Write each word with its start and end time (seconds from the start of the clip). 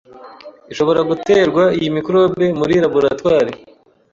ishobora 0.71 1.01
guterwa 1.09 1.63
iyi 1.77 1.89
microbe 1.95 2.45
muri 2.59 2.73
laboratoire 2.83 3.51